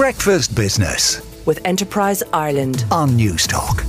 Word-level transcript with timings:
Breakfast 0.00 0.56
Business 0.56 1.20
with 1.44 1.60
Enterprise 1.66 2.22
Ireland 2.32 2.86
on 2.90 3.10
Newstalk. 3.10 3.84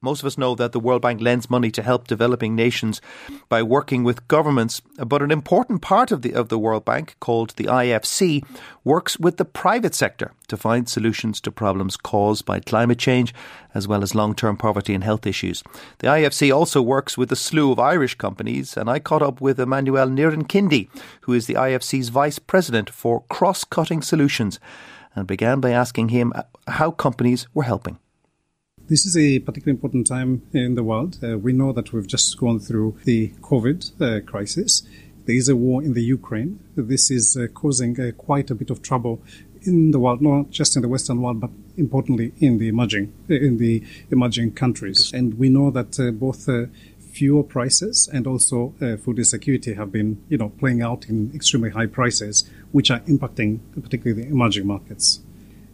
Most 0.00 0.20
of 0.22 0.26
us 0.26 0.38
know 0.38 0.54
that 0.54 0.72
the 0.72 0.80
World 0.80 1.02
Bank 1.02 1.20
lends 1.20 1.50
money 1.50 1.70
to 1.72 1.82
help 1.82 2.08
developing 2.08 2.56
nations 2.56 3.02
by 3.50 3.62
working 3.62 4.04
with 4.04 4.26
governments, 4.26 4.80
but 4.96 5.20
an 5.20 5.30
important 5.30 5.82
part 5.82 6.12
of 6.12 6.22
the 6.22 6.32
of 6.32 6.48
the 6.48 6.58
World 6.58 6.86
Bank, 6.86 7.14
called 7.20 7.50
the 7.50 7.64
IFC, 7.64 8.42
works 8.84 9.18
with 9.18 9.36
the 9.36 9.44
private 9.44 9.94
sector 9.94 10.32
to 10.48 10.56
find 10.56 10.88
solutions 10.88 11.42
to 11.42 11.52
problems 11.52 11.98
caused 11.98 12.46
by 12.46 12.58
climate 12.58 12.98
change 12.98 13.34
as 13.74 13.86
well 13.86 14.02
as 14.02 14.14
long-term 14.14 14.56
poverty 14.56 14.94
and 14.94 15.04
health 15.04 15.26
issues. 15.26 15.62
The 15.98 16.06
IFC 16.06 16.50
also 16.56 16.80
works 16.80 17.18
with 17.18 17.30
a 17.30 17.36
slew 17.36 17.70
of 17.70 17.78
Irish 17.78 18.14
companies, 18.14 18.78
and 18.78 18.88
I 18.88 18.98
caught 18.98 19.22
up 19.22 19.42
with 19.42 19.60
Emmanuel 19.60 20.08
Niren 20.08 20.90
who 21.20 21.34
is 21.34 21.46
the 21.46 21.54
IFC's 21.54 22.08
vice 22.08 22.38
president 22.38 22.88
for 22.88 23.24
cross-cutting 23.28 24.00
solutions, 24.00 24.58
and 25.14 25.26
began 25.26 25.60
by 25.60 25.70
asking 25.70 26.08
him 26.08 26.32
how 26.66 26.90
companies 26.90 27.46
were 27.54 27.64
helping. 27.64 27.98
This 28.88 29.06
is 29.06 29.16
a 29.16 29.38
particularly 29.38 29.76
important 29.76 30.06
time 30.06 30.42
in 30.52 30.74
the 30.74 30.82
world. 30.82 31.18
Uh, 31.22 31.38
we 31.38 31.52
know 31.52 31.72
that 31.72 31.92
we've 31.92 32.06
just 32.06 32.36
gone 32.36 32.58
through 32.58 32.98
the 33.04 33.28
COVID 33.40 33.80
uh, 34.00 34.20
crisis. 34.26 34.82
There 35.24 35.36
is 35.36 35.48
a 35.48 35.54
war 35.54 35.82
in 35.82 35.94
the 35.94 36.02
Ukraine. 36.02 36.58
This 36.74 37.10
is 37.10 37.36
uh, 37.36 37.46
causing 37.54 37.98
uh, 37.98 38.10
quite 38.18 38.50
a 38.50 38.54
bit 38.56 38.70
of 38.70 38.82
trouble 38.82 39.22
in 39.62 39.92
the 39.92 40.00
world, 40.00 40.20
not 40.20 40.50
just 40.50 40.74
in 40.74 40.82
the 40.82 40.88
Western 40.88 41.22
world, 41.22 41.40
but 41.40 41.50
importantly 41.76 42.32
in 42.38 42.58
the 42.58 42.68
emerging 42.68 43.12
uh, 43.30 43.34
in 43.34 43.58
the 43.58 43.84
emerging 44.10 44.52
countries. 44.52 45.12
And 45.14 45.38
we 45.38 45.48
know 45.48 45.70
that 45.70 46.00
uh, 46.00 46.10
both 46.10 46.48
fuel 47.12 47.44
prices 47.44 48.08
and 48.12 48.26
also 48.26 48.74
food 49.02 49.18
insecurity 49.18 49.74
have 49.74 49.92
been, 49.92 50.22
you 50.28 50.38
know, 50.38 50.48
playing 50.48 50.82
out 50.82 51.08
in 51.08 51.30
extremely 51.34 51.70
high 51.70 51.86
prices, 51.86 52.50
which 52.72 52.90
are 52.90 53.00
impacting 53.00 53.60
particularly 53.80 54.22
the 54.22 54.28
emerging 54.28 54.66
markets 54.66 55.20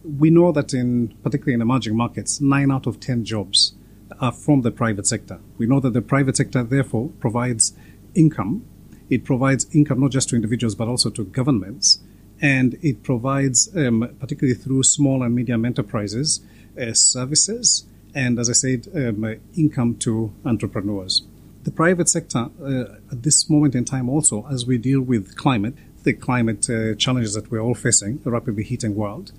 we 0.03 0.29
know 0.29 0.51
that 0.51 0.73
in 0.73 1.09
particularly 1.23 1.53
in 1.53 1.61
emerging 1.61 1.95
markets, 1.95 2.39
nine 2.39 2.71
out 2.71 2.87
of 2.87 2.99
ten 2.99 3.25
jobs 3.25 3.73
are 4.19 4.31
from 4.31 4.61
the 4.61 4.71
private 4.71 5.07
sector. 5.07 5.39
We 5.57 5.65
know 5.65 5.79
that 5.79 5.93
the 5.93 6.01
private 6.01 6.37
sector 6.37 6.63
therefore 6.63 7.09
provides 7.19 7.73
income. 8.15 8.65
It 9.09 9.23
provides 9.23 9.67
income 9.73 9.99
not 9.99 10.11
just 10.11 10.29
to 10.29 10.35
individuals 10.35 10.75
but 10.75 10.87
also 10.87 11.09
to 11.11 11.25
governments, 11.25 11.99
and 12.41 12.77
it 12.81 13.03
provides, 13.03 13.69
um, 13.75 14.15
particularly 14.19 14.57
through 14.57 14.83
small 14.83 15.23
and 15.23 15.35
medium 15.35 15.65
enterprises, 15.65 16.41
uh, 16.79 16.93
services 16.93 17.85
and, 18.15 18.39
as 18.39 18.49
I 18.49 18.53
said, 18.53 18.87
um, 18.95 19.39
income 19.55 19.95
to 19.97 20.33
entrepreneurs. 20.45 21.23
The 21.63 21.71
private 21.71 22.09
sector, 22.09 22.49
uh, 22.63 22.95
at 23.11 23.23
this 23.23 23.49
moment 23.49 23.75
in 23.75 23.85
time, 23.85 24.09
also 24.09 24.47
as 24.49 24.65
we 24.65 24.77
deal 24.77 25.01
with 25.01 25.35
climate, 25.35 25.75
the 26.03 26.13
climate 26.13 26.69
uh, 26.69 26.95
challenges 26.95 27.33
that 27.33 27.51
we're 27.51 27.59
all 27.59 27.75
facing, 27.75 28.19
the 28.19 28.31
rapidly 28.31 28.63
heating 28.63 28.95
world, 28.95 29.31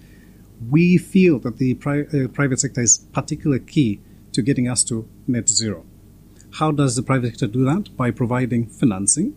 we 0.69 0.98
feel 0.98 1.39
that 1.41 1.56
the 1.58 1.75
pri- 1.75 2.02
uh, 2.02 2.28
private 2.28 2.61
sector 2.61 2.83
is 2.83 2.98
particularly 3.12 3.64
key 3.64 4.00
to 4.33 4.42
getting 4.42 4.69
us 4.69 4.84
to 4.84 5.08
net 5.27 5.48
zero. 5.48 5.84
How 6.55 6.70
does 6.72 6.97
the 6.97 7.02
private 7.02 7.30
sector 7.30 7.47
do 7.47 7.64
that? 7.64 7.97
By 7.97 8.11
providing 8.11 8.67
financing, 8.67 9.36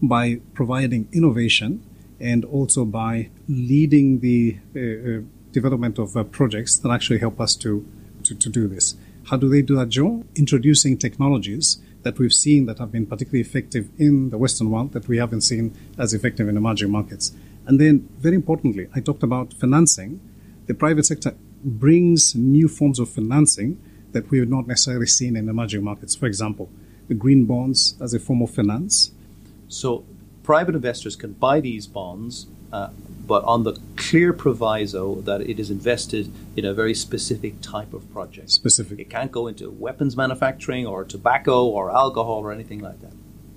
by 0.00 0.40
providing 0.54 1.08
innovation, 1.12 1.84
and 2.20 2.44
also 2.44 2.84
by 2.84 3.30
leading 3.48 4.20
the 4.20 4.58
uh, 4.74 4.80
uh, 4.80 5.20
development 5.50 5.98
of 5.98 6.16
uh, 6.16 6.24
projects 6.24 6.78
that 6.78 6.90
actually 6.90 7.18
help 7.18 7.40
us 7.40 7.56
to, 7.56 7.84
to, 8.22 8.34
to 8.34 8.48
do 8.48 8.68
this. 8.68 8.94
How 9.24 9.36
do 9.36 9.48
they 9.48 9.62
do 9.62 9.76
that, 9.76 9.88
Joe? 9.88 10.24
Introducing 10.36 10.98
technologies 10.98 11.78
that 12.02 12.18
we've 12.18 12.34
seen 12.34 12.66
that 12.66 12.78
have 12.78 12.92
been 12.92 13.06
particularly 13.06 13.40
effective 13.40 13.88
in 13.98 14.30
the 14.30 14.38
Western 14.38 14.70
world 14.70 14.92
that 14.92 15.08
we 15.08 15.18
haven't 15.18 15.42
seen 15.42 15.74
as 15.98 16.14
effective 16.14 16.48
in 16.48 16.56
emerging 16.56 16.90
markets. 16.90 17.32
And 17.66 17.80
then, 17.80 18.08
very 18.18 18.34
importantly, 18.34 18.88
I 18.94 19.00
talked 19.00 19.22
about 19.22 19.54
financing 19.54 20.20
the 20.66 20.74
private 20.74 21.04
sector 21.04 21.34
brings 21.64 22.34
new 22.34 22.68
forms 22.68 22.98
of 22.98 23.08
financing 23.08 23.80
that 24.12 24.30
we 24.30 24.38
have 24.38 24.48
not 24.48 24.66
necessarily 24.66 25.06
seen 25.06 25.36
in 25.36 25.48
emerging 25.48 25.82
markets. 25.82 26.14
For 26.14 26.26
example, 26.26 26.70
the 27.08 27.14
green 27.14 27.44
bonds 27.46 27.94
as 28.00 28.14
a 28.14 28.18
form 28.18 28.42
of 28.42 28.50
finance. 28.50 29.12
So, 29.68 30.04
private 30.42 30.74
investors 30.74 31.16
can 31.16 31.32
buy 31.32 31.60
these 31.60 31.86
bonds, 31.86 32.46
uh, 32.72 32.88
but 33.26 33.44
on 33.44 33.62
the 33.62 33.78
clear 33.96 34.32
proviso 34.32 35.16
that 35.22 35.40
it 35.42 35.60
is 35.60 35.70
invested 35.70 36.32
in 36.56 36.64
a 36.64 36.74
very 36.74 36.94
specific 36.94 37.60
type 37.60 37.92
of 37.94 38.10
project. 38.12 38.50
Specific. 38.50 38.98
It 38.98 39.10
can't 39.10 39.30
go 39.30 39.46
into 39.46 39.70
weapons 39.70 40.16
manufacturing 40.16 40.86
or 40.86 41.04
tobacco 41.04 41.64
or 41.64 41.90
alcohol 41.90 42.40
or 42.40 42.52
anything 42.52 42.80
like 42.80 43.00
that. 43.00 43.12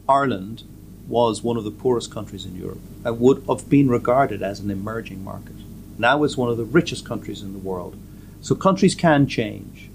Ireland 0.08 0.64
was 1.08 1.42
one 1.42 1.58
of 1.58 1.64
the 1.64 1.72
poorest 1.72 2.12
countries 2.12 2.46
in 2.46 2.56
Europe 2.56 2.80
and 3.04 3.20
would 3.20 3.44
have 3.48 3.70
been 3.70 3.90
regarded 3.90 4.42
as 4.44 4.60
an 4.60 4.70
emerging 4.70 5.24
market 5.24 5.56
now 5.98 6.24
it's 6.24 6.36
one 6.36 6.50
of 6.50 6.58
the 6.58 6.66
richest 6.66 7.06
countries 7.06 7.42
in 7.42 7.54
the 7.54 7.60
world. 7.60 7.96
So 8.42 8.56
countries 8.56 8.96
can 8.96 9.28
change. 9.28 9.90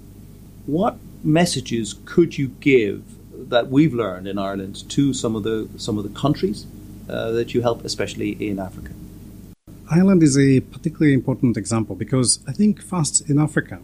What 0.65 0.97
messages 1.23 1.95
could 2.05 2.37
you 2.37 2.49
give 2.59 3.03
that 3.49 3.69
we've 3.69 3.93
learned 3.93 4.27
in 4.27 4.37
Ireland 4.37 4.89
to 4.89 5.13
some 5.13 5.35
of 5.35 5.43
the 5.43 5.69
some 5.77 5.97
of 5.97 6.03
the 6.03 6.19
countries 6.19 6.65
uh, 7.09 7.31
that 7.31 7.53
you 7.53 7.61
help, 7.61 7.85
especially 7.85 8.31
in 8.31 8.59
Africa? 8.59 8.93
Ireland 9.91 10.23
is 10.23 10.37
a 10.37 10.61
particularly 10.61 11.13
important 11.13 11.57
example 11.57 11.97
because 11.97 12.39
I 12.47 12.53
think 12.53 12.81
first 12.81 13.29
in 13.29 13.37
Africa, 13.37 13.81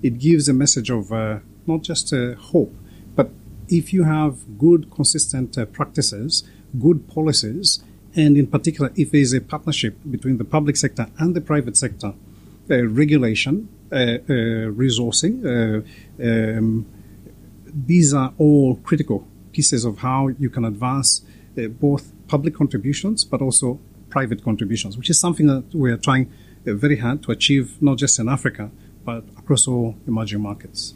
it 0.00 0.20
gives 0.20 0.48
a 0.48 0.52
message 0.52 0.90
of 0.90 1.12
uh, 1.12 1.40
not 1.66 1.82
just 1.82 2.12
uh, 2.12 2.34
hope, 2.36 2.72
but 3.16 3.30
if 3.68 3.92
you 3.92 4.04
have 4.04 4.58
good, 4.58 4.92
consistent 4.92 5.58
uh, 5.58 5.64
practices, 5.66 6.44
good 6.78 7.08
policies, 7.08 7.82
and 8.14 8.36
in 8.36 8.46
particular, 8.46 8.92
if 8.94 9.10
there 9.10 9.20
is 9.20 9.32
a 9.32 9.40
partnership 9.40 9.96
between 10.08 10.38
the 10.38 10.44
public 10.44 10.76
sector 10.76 11.08
and 11.18 11.34
the 11.34 11.40
private 11.40 11.76
sector, 11.76 12.14
uh, 12.70 12.84
regulation, 12.84 13.68
uh, 13.90 13.96
uh, 13.96 14.18
resourcing, 14.84 15.84
um, 16.22 16.86
these 17.66 18.14
are 18.14 18.32
all 18.38 18.76
critical 18.84 19.26
pieces 19.50 19.84
of 19.84 19.98
how 19.98 20.28
you 20.28 20.48
can 20.48 20.64
advance 20.64 21.22
both 21.80 22.12
public 22.28 22.54
contributions 22.54 23.24
but 23.24 23.42
also 23.42 23.80
private 24.10 24.44
contributions, 24.44 24.96
which 24.96 25.10
is 25.10 25.18
something 25.18 25.46
that 25.46 25.64
we 25.74 25.90
are 25.90 25.96
trying 25.96 26.30
uh, 26.66 26.74
very 26.74 26.96
hard 26.96 27.22
to 27.22 27.32
achieve 27.32 27.80
not 27.80 27.96
just 27.98 28.18
in 28.18 28.28
Africa 28.28 28.70
but 29.04 29.24
across 29.38 29.66
all 29.66 29.96
emerging 30.06 30.40
markets 30.40 30.94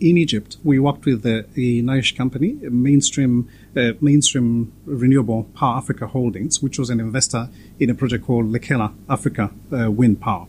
in 0.00 0.16
Egypt, 0.16 0.56
we 0.64 0.78
worked 0.78 1.04
with 1.04 1.24
a, 1.26 1.44
a 1.56 1.84
Irish 1.88 2.16
company, 2.16 2.52
Mainstream 2.62 3.48
uh, 3.76 3.92
Mainstream 4.00 4.72
Renewable 4.84 5.44
Power 5.54 5.76
Africa 5.76 6.06
Holdings, 6.06 6.62
which 6.62 6.78
was 6.78 6.90
an 6.90 7.00
investor 7.00 7.48
in 7.78 7.90
a 7.90 7.94
project 7.94 8.24
called 8.24 8.46
Lekela 8.46 8.92
Africa 9.08 9.50
uh, 9.72 9.90
Wind 9.90 10.20
Power. 10.20 10.46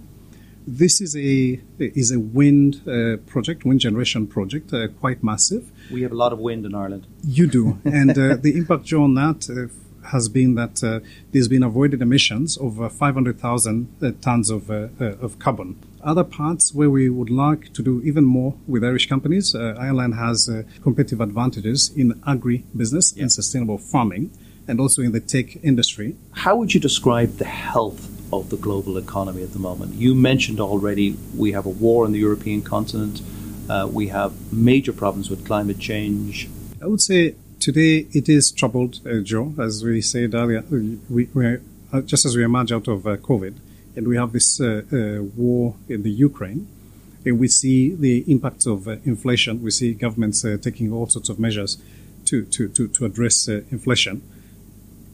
This 0.66 1.02
is 1.02 1.16
a 1.16 1.60
is 1.80 2.12
a 2.12 2.20
wind 2.20 2.82
uh, 2.88 3.18
project, 3.28 3.66
wind 3.66 3.82
generation 3.82 4.26
project, 4.28 4.74
uh, 4.74 4.88
quite 4.88 5.24
massive. 5.24 5.72
We 5.92 6.04
have 6.04 6.12
a 6.12 6.16
lot 6.16 6.32
of 6.32 6.40
wind 6.40 6.66
in 6.66 6.74
Ireland. 6.74 7.08
You 7.26 7.48
do, 7.48 7.80
and 7.86 8.12
uh, 8.12 8.38
the 8.38 8.56
impact, 8.56 8.94
on 8.94 9.16
that 9.16 9.50
uh, 9.50 9.74
has 10.06 10.30
been 10.30 10.56
that 10.56 10.84
uh, 10.84 11.00
there's 11.32 11.48
been 11.48 11.64
avoided 11.64 12.02
emissions 12.02 12.58
of 12.58 12.82
uh, 12.82 12.90
500,000 12.90 13.96
uh, 14.02 14.12
tons 14.22 14.50
of, 14.50 14.70
uh, 14.70 14.88
uh, 15.00 15.06
of 15.22 15.40
carbon. 15.40 15.82
Other 16.04 16.24
parts 16.24 16.74
where 16.74 16.90
we 16.90 17.10
would 17.10 17.30
like 17.30 17.74
to 17.74 17.84
do 17.84 18.02
even 18.04 18.24
more 18.24 18.56
with 18.68 18.84
Irish 18.84 19.08
companies, 19.08 19.54
uh, 19.54 19.76
Ireland 19.80 20.16
has 20.16 20.50
competitive 20.82 21.22
advantages 21.22 21.92
in 21.96 22.20
agri 22.26 22.64
business 22.76 23.14
yeah. 23.16 23.24
and 23.24 23.32
sustainable 23.32 23.78
farming, 23.78 24.32
and 24.68 24.80
also 24.80 25.02
in 25.02 25.12
the 25.12 25.20
tech 25.20 25.64
industry. 25.64 26.16
How 26.32 26.56
would 26.56 26.74
you 26.74 26.80
describe 26.80 27.38
the 27.38 27.46
health 27.46 28.10
of 28.34 28.50
the 28.50 28.58
global 28.58 28.98
economy 28.98 29.44
at 29.44 29.54
the 29.54 29.60
moment? 29.60 29.96
You 29.96 30.16
mentioned 30.16 30.60
already 30.60 31.18
we 31.36 31.52
have 31.52 31.66
a 31.66 31.70
war 31.70 32.06
on 32.06 32.14
the 32.14 32.20
European 32.20 32.62
continent. 32.62 33.22
we 33.90 34.08
have 34.08 34.32
major 34.52 34.92
problems 34.92 35.30
with 35.30 35.46
climate 35.46 35.80
change. 35.80 36.50
I 36.82 36.88
would 36.88 37.02
say 37.02 37.36
Today 37.62 38.08
it 38.12 38.28
is 38.28 38.52
troubled, 38.52 39.02
uh, 39.06 39.20
Joe, 39.20 39.54
as 39.60 39.84
we 39.84 40.02
said 40.02 40.34
earlier. 40.34 40.64
We, 40.72 41.28
we 41.32 41.46
are, 41.46 41.62
uh, 41.94 42.02
just 42.02 42.26
as 42.26 42.36
we 42.36 42.44
emerge 42.44 42.72
out 42.72 42.88
of 42.88 43.06
uh, 43.06 43.18
COVID, 43.18 43.56
and 43.96 44.08
we 44.08 44.18
have 44.18 44.32
this 44.32 44.60
uh, 44.60 44.82
uh, 44.92 45.22
war 45.38 45.76
in 45.88 46.02
the 46.02 46.10
Ukraine, 46.10 46.68
and 47.24 47.40
we 47.40 47.48
see 47.48 47.94
the 47.94 48.26
impacts 48.32 48.66
of 48.66 48.88
uh, 48.88 48.96
inflation. 49.06 49.62
We 49.62 49.70
see 49.70 49.94
governments 49.94 50.44
taking 50.64 50.92
all 50.92 51.06
sorts 51.06 51.30
of 51.30 51.38
measures 51.38 51.78
to 52.26 52.46
to 52.46 52.68
to, 52.68 52.88
to 52.88 53.06
address 53.06 53.48
inflation. 53.48 54.24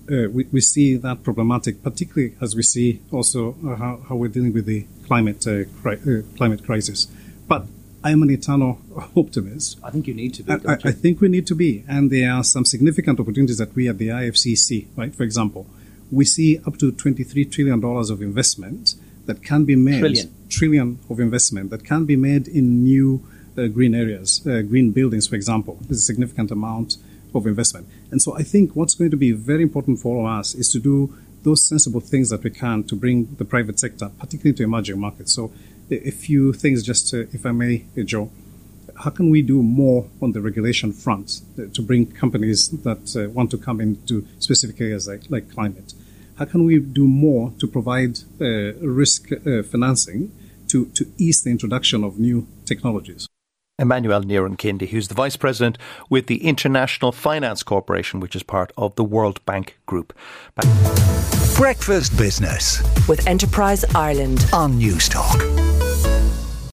We, 0.07 0.47
we, 0.49 0.61
see 0.61 0.95
that 0.95 1.23
problematic, 1.23 1.83
particularly 1.83 2.35
as 2.39 2.55
we 2.55 2.63
see 2.63 3.01
also 3.11 3.57
how, 3.61 3.99
how 4.07 4.15
we're 4.15 4.29
dealing 4.29 4.53
with 4.53 4.65
the 4.65 4.87
climate 5.05 5.45
cri- 5.81 6.23
climate 6.37 6.63
crisis. 6.63 7.07
But 7.45 7.65
I 8.03 8.11
am 8.11 8.21
an 8.21 8.29
eternal 8.29 8.79
optimist. 9.15 9.79
I 9.83 9.91
think 9.91 10.07
you 10.07 10.13
need 10.13 10.33
to 10.35 10.43
be. 10.43 10.51
I, 10.51 10.77
I, 10.83 10.91
think 10.91 11.19
we 11.19 11.29
need 11.29 11.47
to 11.47 11.55
be, 11.55 11.83
and 11.87 12.11
there 12.11 12.31
are 12.31 12.43
some 12.43 12.65
significant 12.65 13.19
opportunities 13.19 13.57
that 13.57 13.75
we 13.75 13.89
at 13.89 13.97
the 13.97 14.09
IFC 14.09 14.57
see. 14.57 14.87
Right, 14.95 15.13
for 15.13 15.23
example, 15.23 15.65
we 16.11 16.25
see 16.25 16.59
up 16.65 16.77
to 16.77 16.91
twenty-three 16.91 17.45
trillion 17.45 17.79
dollars 17.79 18.09
of 18.09 18.21
investment 18.21 18.95
that 19.25 19.43
can 19.43 19.65
be 19.65 19.75
made. 19.75 19.99
Trillion. 19.99 20.33
Trillion 20.49 20.99
of 21.09 21.19
investment 21.19 21.69
that 21.71 21.83
can 21.83 22.05
be 22.05 22.15
made 22.15 22.47
in 22.47 22.83
new 22.83 23.21
uh, 23.57 23.67
green 23.67 23.93
areas, 23.93 24.45
uh, 24.47 24.61
green 24.61 24.91
buildings, 24.91 25.27
for 25.27 25.35
example. 25.35 25.77
There's 25.81 25.99
a 25.99 26.01
significant 26.01 26.51
amount 26.51 26.97
of 27.35 27.45
investment, 27.45 27.87
and 28.11 28.21
so 28.21 28.37
I 28.37 28.43
think 28.43 28.75
what's 28.75 28.95
going 28.95 29.11
to 29.11 29.17
be 29.17 29.31
very 29.31 29.63
important 29.63 29.99
for 29.99 30.17
all 30.17 30.25
of 30.25 30.39
us 30.39 30.55
is 30.55 30.71
to 30.71 30.79
do 30.79 31.13
those 31.43 31.63
sensible 31.63 32.01
things 32.01 32.29
that 32.29 32.43
we 32.43 32.49
can 32.49 32.83
to 32.83 32.95
bring 32.95 33.35
the 33.37 33.45
private 33.45 33.79
sector, 33.79 34.11
particularly 34.19 34.55
to 34.57 34.63
emerging 34.63 34.99
markets. 34.99 35.33
So, 35.33 35.51
a 35.89 36.11
few 36.11 36.53
things, 36.53 36.83
just 36.83 37.13
uh, 37.13 37.19
if 37.31 37.45
I 37.45 37.51
may, 37.51 37.85
Joe. 38.03 38.29
How 39.03 39.11
can 39.11 39.29
we 39.29 39.41
do 39.41 39.61
more 39.61 40.07
on 40.21 40.31
the 40.31 40.41
regulation 40.41 40.91
front 40.91 41.41
uh, 41.57 41.63
to 41.73 41.81
bring 41.81 42.07
companies 42.07 42.69
that 42.69 43.15
uh, 43.15 43.29
want 43.29 43.51
to 43.51 43.57
come 43.57 43.79
into 43.79 44.25
specific 44.39 44.81
areas 44.81 45.07
like, 45.07 45.29
like 45.29 45.51
climate? 45.51 45.93
How 46.37 46.45
can 46.45 46.65
we 46.65 46.79
do 46.79 47.07
more 47.07 47.53
to 47.59 47.67
provide 47.67 48.19
uh, 48.41 48.73
risk 48.81 49.31
uh, 49.31 49.63
financing 49.63 50.31
to, 50.69 50.85
to 50.85 51.05
ease 51.17 51.43
the 51.43 51.51
introduction 51.51 52.03
of 52.03 52.19
new 52.19 52.47
technologies? 52.65 53.27
Emmanuel 53.79 54.23
Nyirinkindi, 54.23 54.87
who's 54.89 55.07
the 55.07 55.13
Vice 55.13 55.35
President 55.35 55.77
with 56.09 56.25
the 56.25 56.43
International 56.43 57.11
Finance 57.11 57.61
Corporation, 57.61 58.19
which 58.19 58.35
is 58.35 58.41
part 58.41 58.71
of 58.75 58.95
the 58.95 59.03
World 59.03 59.45
Bank 59.45 59.77
Group. 59.85 60.17
Breakfast 61.55 62.17
Business 62.17 62.81
with 63.07 63.25
Enterprise 63.27 63.85
Ireland 63.95 64.47
on 64.51 64.79
Newstalk. 64.79 65.66